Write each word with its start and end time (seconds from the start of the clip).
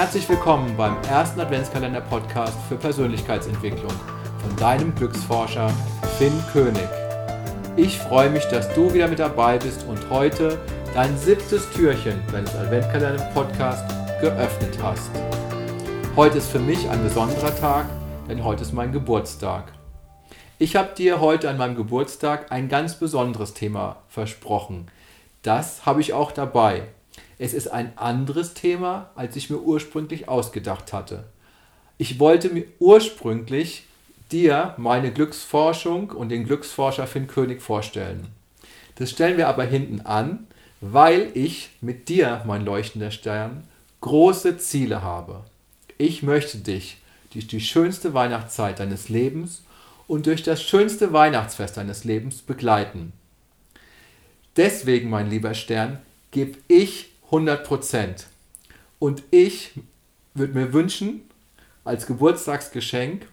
Herzlich 0.00 0.26
willkommen 0.30 0.74
beim 0.78 0.96
ersten 1.10 1.38
Adventskalender-Podcast 1.40 2.56
für 2.70 2.76
Persönlichkeitsentwicklung 2.76 3.92
von 4.38 4.56
deinem 4.56 4.94
Glücksforscher 4.94 5.68
Finn 6.16 6.32
König. 6.54 6.88
Ich 7.76 7.98
freue 7.98 8.30
mich, 8.30 8.44
dass 8.44 8.72
du 8.72 8.94
wieder 8.94 9.08
mit 9.08 9.18
dabei 9.18 9.58
bist 9.58 9.84
und 9.86 10.08
heute 10.08 10.58
dein 10.94 11.14
siebtes 11.18 11.70
Türchen 11.72 12.18
deines 12.32 12.54
Adventskalender-Podcasts 12.54 13.94
geöffnet 14.22 14.78
hast. 14.82 15.10
Heute 16.16 16.38
ist 16.38 16.48
für 16.48 16.60
mich 16.60 16.88
ein 16.88 17.02
besonderer 17.02 17.54
Tag, 17.54 17.84
denn 18.26 18.42
heute 18.42 18.62
ist 18.62 18.72
mein 18.72 18.92
Geburtstag. 18.92 19.70
Ich 20.58 20.76
habe 20.76 20.94
dir 20.94 21.20
heute 21.20 21.50
an 21.50 21.58
meinem 21.58 21.76
Geburtstag 21.76 22.50
ein 22.50 22.70
ganz 22.70 22.94
besonderes 22.94 23.52
Thema 23.52 23.96
versprochen. 24.08 24.90
Das 25.42 25.84
habe 25.84 26.00
ich 26.00 26.14
auch 26.14 26.32
dabei. 26.32 26.84
Es 27.42 27.54
ist 27.54 27.68
ein 27.68 27.96
anderes 27.96 28.52
Thema, 28.52 29.08
als 29.14 29.34
ich 29.34 29.48
mir 29.48 29.56
ursprünglich 29.56 30.28
ausgedacht 30.28 30.92
hatte. 30.92 31.24
Ich 31.96 32.20
wollte 32.20 32.50
mir 32.50 32.64
ursprünglich 32.80 33.84
dir 34.30 34.74
meine 34.76 35.10
Glücksforschung 35.10 36.10
und 36.10 36.28
den 36.28 36.44
Glücksforscher 36.44 37.06
Finn 37.06 37.28
König 37.28 37.62
vorstellen. 37.62 38.26
Das 38.96 39.10
stellen 39.10 39.38
wir 39.38 39.48
aber 39.48 39.64
hinten 39.64 40.02
an, 40.02 40.48
weil 40.82 41.30
ich 41.32 41.70
mit 41.80 42.10
dir, 42.10 42.42
mein 42.44 42.62
leuchtender 42.62 43.10
Stern, 43.10 43.64
große 44.02 44.58
Ziele 44.58 45.00
habe. 45.00 45.42
Ich 45.96 46.22
möchte 46.22 46.58
dich 46.58 46.98
durch 47.32 47.46
die 47.46 47.62
schönste 47.62 48.12
Weihnachtszeit 48.12 48.80
deines 48.80 49.08
Lebens 49.08 49.62
und 50.06 50.26
durch 50.26 50.42
das 50.42 50.62
schönste 50.62 51.14
Weihnachtsfest 51.14 51.78
deines 51.78 52.04
Lebens 52.04 52.42
begleiten. 52.42 53.14
Deswegen, 54.58 55.08
mein 55.08 55.30
lieber 55.30 55.54
Stern, 55.54 56.00
gebe 56.32 56.58
ich 56.68 57.09
100 57.30 57.64
Prozent. 57.64 58.26
Und 58.98 59.22
ich 59.30 59.72
würde 60.34 60.54
mir 60.54 60.72
wünschen, 60.72 61.22
als 61.84 62.06
Geburtstagsgeschenk 62.06 63.26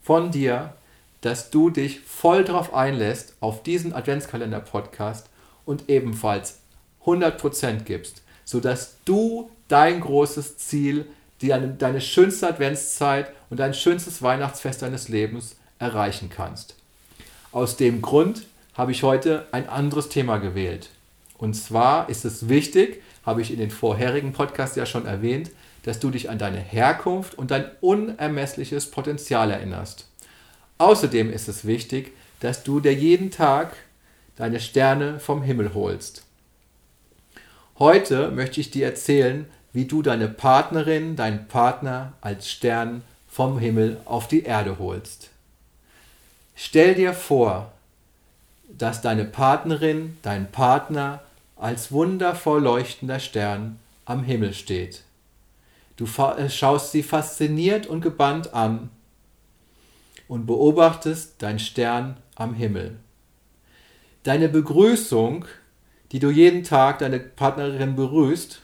von 0.00 0.30
dir, 0.30 0.74
dass 1.20 1.50
du 1.50 1.70
dich 1.70 2.00
voll 2.00 2.44
darauf 2.44 2.72
einlässt, 2.72 3.34
auf 3.40 3.62
diesen 3.62 3.92
Adventskalender-Podcast 3.92 5.28
und 5.66 5.88
ebenfalls 5.88 6.60
100% 7.04 7.80
gibst, 7.82 8.22
sodass 8.44 8.96
du 9.04 9.50
dein 9.66 10.00
großes 10.00 10.56
Ziel, 10.58 11.06
die, 11.40 11.48
deine 11.48 12.00
schönste 12.00 12.48
Adventszeit 12.48 13.32
und 13.50 13.58
dein 13.58 13.74
schönstes 13.74 14.22
Weihnachtsfest 14.22 14.82
deines 14.82 15.08
Lebens 15.08 15.56
erreichen 15.78 16.30
kannst. 16.30 16.76
Aus 17.50 17.76
dem 17.76 18.00
Grund 18.00 18.46
habe 18.74 18.92
ich 18.92 19.02
heute 19.02 19.46
ein 19.50 19.68
anderes 19.68 20.08
Thema 20.08 20.38
gewählt. 20.38 20.90
Und 21.38 21.54
zwar 21.54 22.08
ist 22.08 22.24
es 22.24 22.48
wichtig, 22.48 23.02
habe 23.24 23.42
ich 23.42 23.52
in 23.52 23.58
den 23.58 23.70
vorherigen 23.70 24.32
Podcasts 24.32 24.76
ja 24.76 24.86
schon 24.86 25.06
erwähnt, 25.06 25.50
dass 25.84 26.00
du 26.00 26.10
dich 26.10 26.28
an 26.28 26.38
deine 26.38 26.58
Herkunft 26.58 27.34
und 27.38 27.50
dein 27.50 27.70
unermessliches 27.80 28.90
Potenzial 28.90 29.50
erinnerst. 29.50 30.08
Außerdem 30.78 31.32
ist 31.32 31.48
es 31.48 31.64
wichtig, 31.64 32.12
dass 32.40 32.64
du 32.64 32.80
dir 32.80 32.92
jeden 32.92 33.30
Tag 33.30 33.76
deine 34.36 34.60
Sterne 34.60 35.18
vom 35.18 35.42
Himmel 35.42 35.74
holst. 35.74 36.24
Heute 37.78 38.30
möchte 38.30 38.60
ich 38.60 38.70
dir 38.70 38.86
erzählen, 38.86 39.46
wie 39.72 39.84
du 39.84 40.02
deine 40.02 40.28
Partnerin, 40.28 41.14
deinen 41.14 41.46
Partner 41.46 42.12
als 42.20 42.50
Stern 42.50 43.02
vom 43.28 43.58
Himmel 43.58 44.00
auf 44.04 44.26
die 44.26 44.42
Erde 44.42 44.78
holst. 44.78 45.30
Stell 46.56 46.94
dir 46.94 47.12
vor, 47.12 47.72
dass 48.68 49.00
deine 49.00 49.24
Partnerin, 49.24 50.16
dein 50.22 50.50
Partner 50.50 51.22
als 51.58 51.90
wundervoll 51.90 52.62
leuchtender 52.62 53.20
Stern 53.20 53.78
am 54.04 54.22
Himmel 54.22 54.54
steht. 54.54 55.02
Du 55.96 56.04
äh, 56.04 56.48
schaust 56.48 56.92
sie 56.92 57.02
fasziniert 57.02 57.86
und 57.86 58.00
gebannt 58.00 58.54
an 58.54 58.90
und 60.28 60.46
beobachtest 60.46 61.42
dein 61.42 61.58
Stern 61.58 62.16
am 62.36 62.54
Himmel. 62.54 62.96
Deine 64.22 64.48
Begrüßung, 64.48 65.44
die 66.12 66.20
du 66.20 66.30
jeden 66.30 66.62
Tag 66.62 67.00
deine 67.00 67.18
Partnerin 67.18 67.96
begrüßt, 67.96 68.62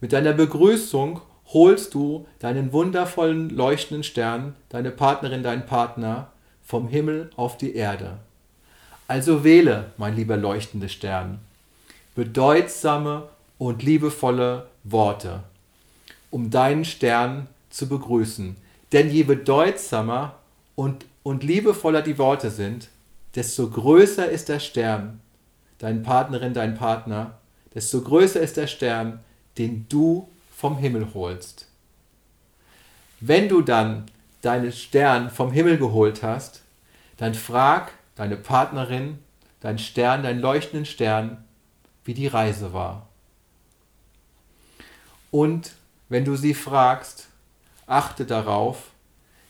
mit 0.00 0.12
deiner 0.12 0.34
Begrüßung 0.34 1.22
holst 1.46 1.94
du 1.94 2.26
deinen 2.38 2.72
wundervollen 2.72 3.48
leuchtenden 3.48 4.04
Stern, 4.04 4.54
deine 4.68 4.90
Partnerin, 4.90 5.42
deinen 5.42 5.64
Partner 5.64 6.32
vom 6.62 6.88
Himmel 6.88 7.30
auf 7.36 7.56
die 7.56 7.74
Erde. 7.74 8.18
Also 9.08 9.44
wähle, 9.44 9.92
mein 9.96 10.16
lieber 10.16 10.36
leuchtender 10.36 10.88
Stern, 10.88 11.40
bedeutsame 12.14 13.28
und 13.58 13.82
liebevolle 13.82 14.68
Worte, 14.84 15.42
um 16.30 16.50
deinen 16.50 16.84
Stern 16.84 17.48
zu 17.70 17.88
begrüßen. 17.88 18.56
Denn 18.92 19.10
je 19.10 19.24
bedeutsamer 19.24 20.36
und, 20.74 21.06
und 21.22 21.42
liebevoller 21.42 22.02
die 22.02 22.18
Worte 22.18 22.50
sind, 22.50 22.88
desto 23.34 23.68
größer 23.68 24.28
ist 24.28 24.48
der 24.48 24.60
Stern, 24.60 25.20
deine 25.78 26.00
Partnerin, 26.00 26.54
dein 26.54 26.76
Partner, 26.76 27.38
desto 27.74 28.00
größer 28.00 28.40
ist 28.40 28.56
der 28.56 28.68
Stern, 28.68 29.20
den 29.58 29.86
du 29.88 30.28
vom 30.56 30.78
Himmel 30.78 31.08
holst. 31.14 31.66
Wenn 33.20 33.48
du 33.48 33.62
dann 33.62 34.04
deinen 34.42 34.72
Stern 34.72 35.30
vom 35.30 35.50
Himmel 35.50 35.78
geholt 35.78 36.22
hast, 36.22 36.62
dann 37.16 37.34
frag 37.34 37.92
deine 38.14 38.36
Partnerin, 38.36 39.18
dein 39.60 39.78
Stern, 39.78 40.22
deinen 40.22 40.40
leuchtenden 40.40 40.84
Stern, 40.84 41.43
wie 42.04 42.14
die 42.14 42.26
Reise 42.26 42.72
war. 42.72 43.08
Und 45.30 45.72
wenn 46.08 46.24
du 46.24 46.36
sie 46.36 46.54
fragst, 46.54 47.28
achte 47.86 48.24
darauf, 48.24 48.90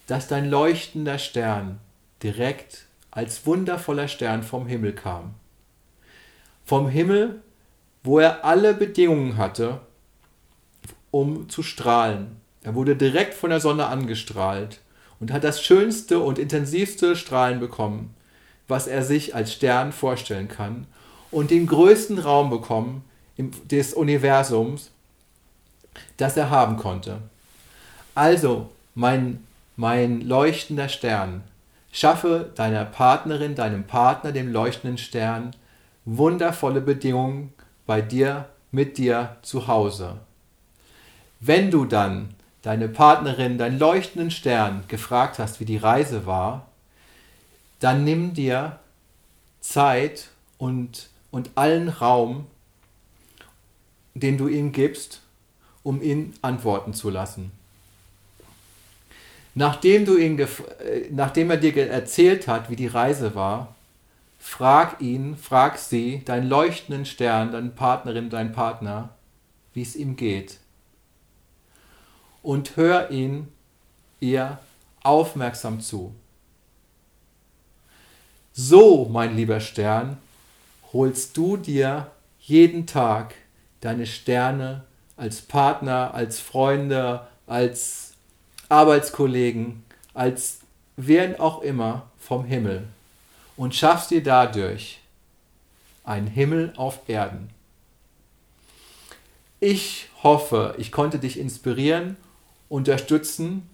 dass 0.07 0.29
dein 0.29 0.49
leuchtender 0.49 1.19
Stern 1.19 1.79
direkt 2.23 2.87
als 3.11 3.47
wundervoller 3.47 4.09
Stern 4.09 4.43
vom 4.43 4.67
Himmel 4.67 4.93
kam. 4.93 5.35
Vom 6.65 6.89
Himmel, 6.89 7.43
wo 8.03 8.19
er 8.19 8.45
alle 8.45 8.75
Bedingungen 8.75 9.37
hatte, 9.37 9.81
um 11.11 11.49
zu 11.49 11.63
strahlen. 11.63 12.41
Er 12.63 12.75
wurde 12.75 12.97
direkt 12.97 13.35
von 13.35 13.51
der 13.51 13.61
Sonne 13.61 13.87
angestrahlt 13.87 14.81
und 15.21 15.33
hat 15.33 15.45
das 15.45 15.63
schönste 15.63 16.19
und 16.19 16.39
intensivste 16.39 17.15
Strahlen 17.15 17.61
bekommen, 17.61 18.15
was 18.69 18.87
er 18.87 19.03
sich 19.03 19.35
als 19.35 19.53
Stern 19.53 19.93
vorstellen 19.93 20.49
kann 20.49 20.87
und 21.35 21.51
den 21.51 21.67
größten 21.67 22.19
Raum 22.19 22.49
bekommen 22.49 23.05
des 23.37 23.93
Universums, 23.93 24.91
das 26.17 26.37
er 26.37 26.51
haben 26.51 26.77
konnte. 26.77 27.19
Also, 28.15 28.71
mein, 28.95 29.45
mein 29.77 30.21
leuchtender 30.21 30.89
Stern, 30.89 31.43
schaffe 31.91 32.53
deiner 32.55 32.85
Partnerin, 32.85 33.57
deinem 33.57 33.85
Partner, 33.85 34.31
dem 34.31 34.53
leuchtenden 34.53 34.99
Stern, 34.99 35.51
wundervolle 36.05 36.81
Bedingungen 36.81 37.53
bei 37.87 38.01
dir, 38.01 38.49
mit 38.71 38.99
dir 38.99 39.37
zu 39.43 39.67
Hause. 39.67 40.17
Wenn 41.41 41.71
du 41.71 41.85
dann 41.85 42.35
deine 42.63 42.89
Partnerin, 42.89 43.59
deinen 43.59 43.79
leuchtenden 43.79 44.31
Stern 44.31 44.85
gefragt 44.89 45.39
hast, 45.39 45.61
wie 45.61 45.65
die 45.65 45.77
Reise 45.77 46.27
war, 46.27 46.67
dann 47.81 48.05
nimm 48.05 48.35
dir 48.35 48.79
Zeit 49.61 50.29
und 50.59 51.09
und 51.35 51.51
allen 51.57 51.89
Raum, 51.89 52.47
den 54.15 54.39
du 54.39 54.47
ihm 54.47 54.71
gibst, 54.71 55.21
um 55.83 56.01
ihn 56.01 56.33
antworten 56.43 56.95
zu 56.95 57.11
lassen. 57.11 57.51
Nachdem, 59.57 60.05
du 60.05 60.17
ihn, 60.17 60.39
äh, 60.39 60.47
nachdem 61.11 61.51
er 61.51 61.57
dir 61.57 61.91
erzählt 61.91 62.47
hat, 62.47 62.71
wie 62.71 62.77
die 62.77 62.87
Reise 62.87 63.35
war, 63.35 63.75
frag 64.39 65.01
ihn, 65.01 65.37
frag 65.37 65.77
sie, 65.79 66.23
deinen 66.25 66.49
leuchtenden 66.49 67.05
Stern, 67.05 67.51
deine 67.51 67.71
Partnerin, 67.71 68.31
dein 68.31 68.53
Partner, 68.53 69.09
wie 69.73 69.83
es 69.83 69.97
ihm 69.97 70.15
geht. 70.15 70.59
Und 72.45 72.77
hör 72.77 73.11
ihn, 73.11 73.49
ihr 74.21 74.61
aufmerksam 75.03 75.81
zu. 75.81 76.15
So, 78.53 79.09
mein 79.11 79.35
lieber 79.37 79.59
Stern, 79.59 80.19
holst 80.95 81.37
du 81.37 81.57
dir 81.57 82.11
jeden 82.39 82.87
Tag 82.87 83.35
deine 83.81 84.07
Sterne 84.07 84.85
als 85.17 85.43
Partner, 85.43 86.15
als 86.15 86.41
Freunde, 86.41 87.27
als 87.47 88.15
Arbeitskollegen, 88.69 89.83
als 90.15 90.61
wer 90.97 91.41
auch 91.41 91.63
immer 91.63 92.07
vom 92.19 92.45
Himmel 92.45 92.85
und 93.57 93.75
schaffst 93.75 94.11
dir 94.11 94.23
dadurch 94.23 95.01
einen 96.05 96.29
Himmel 96.29 96.73
auf 96.77 97.01
Erden. 97.09 97.51
Ich 99.61 100.09
hoffe, 100.23 100.75
ich 100.79 100.93
konnte 100.93 101.19
dich 101.19 101.39
inspirieren, 101.39 102.17
unterstützen 102.69 103.69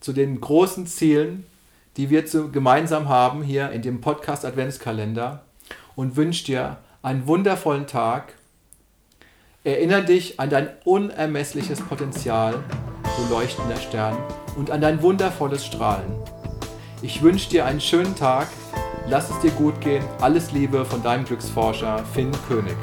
zu 0.00 0.12
den 0.12 0.40
großen 0.40 0.86
Zielen, 0.86 1.46
die 1.96 2.10
wir 2.10 2.22
gemeinsam 2.22 3.08
haben 3.08 3.42
hier 3.42 3.70
in 3.70 3.82
dem 3.82 4.00
Podcast 4.00 4.44
Adventskalender 4.44 5.42
und 5.96 6.16
wünsche 6.16 6.44
dir 6.44 6.78
einen 7.02 7.26
wundervollen 7.26 7.86
Tag. 7.86 8.34
Erinnere 9.62 10.04
dich 10.04 10.40
an 10.40 10.50
dein 10.50 10.68
unermessliches 10.84 11.80
Potenzial, 11.80 12.54
du 13.16 13.34
leuchtender 13.34 13.76
Stern, 13.76 14.16
und 14.56 14.70
an 14.70 14.80
dein 14.80 15.02
wundervolles 15.02 15.64
Strahlen. 15.64 16.12
Ich 17.02 17.22
wünsche 17.22 17.50
dir 17.50 17.66
einen 17.66 17.80
schönen 17.80 18.16
Tag, 18.16 18.48
lass 19.08 19.30
es 19.30 19.40
dir 19.40 19.50
gut 19.52 19.80
gehen, 19.80 20.04
alles 20.20 20.52
Liebe 20.52 20.84
von 20.84 21.02
deinem 21.02 21.24
Glücksforscher 21.24 22.04
Finn 22.14 22.32
König. 22.48 22.76